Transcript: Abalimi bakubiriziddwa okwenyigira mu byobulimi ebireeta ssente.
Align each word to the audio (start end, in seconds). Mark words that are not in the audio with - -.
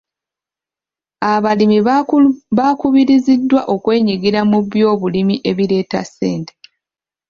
Abalimi 1.33 1.79
bakubiriziddwa 2.57 3.61
okwenyigira 3.73 4.39
mu 4.51 4.59
byobulimi 4.67 5.35
ebireeta 5.49 5.99
ssente. 6.07 6.53